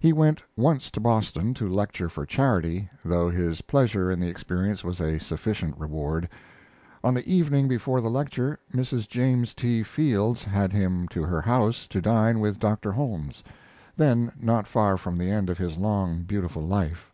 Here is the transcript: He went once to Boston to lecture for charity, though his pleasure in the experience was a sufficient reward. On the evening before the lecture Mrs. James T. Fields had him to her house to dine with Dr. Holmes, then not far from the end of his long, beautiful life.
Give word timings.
He 0.00 0.14
went 0.14 0.42
once 0.56 0.90
to 0.92 0.98
Boston 0.98 1.52
to 1.52 1.68
lecture 1.68 2.08
for 2.08 2.24
charity, 2.24 2.88
though 3.04 3.28
his 3.28 3.60
pleasure 3.60 4.10
in 4.10 4.18
the 4.18 4.26
experience 4.26 4.82
was 4.82 4.98
a 4.98 5.20
sufficient 5.20 5.76
reward. 5.78 6.26
On 7.04 7.12
the 7.12 7.28
evening 7.30 7.68
before 7.68 8.00
the 8.00 8.08
lecture 8.08 8.58
Mrs. 8.72 9.06
James 9.06 9.52
T. 9.52 9.82
Fields 9.82 10.42
had 10.42 10.72
him 10.72 11.06
to 11.08 11.22
her 11.24 11.42
house 11.42 11.86
to 11.88 12.00
dine 12.00 12.40
with 12.40 12.58
Dr. 12.58 12.92
Holmes, 12.92 13.44
then 13.94 14.32
not 14.40 14.66
far 14.66 14.96
from 14.96 15.18
the 15.18 15.30
end 15.30 15.50
of 15.50 15.58
his 15.58 15.76
long, 15.76 16.22
beautiful 16.22 16.62
life. 16.66 17.12